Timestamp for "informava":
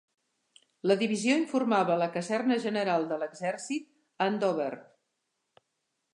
1.41-1.93